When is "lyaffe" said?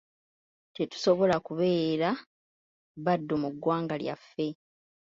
4.01-4.47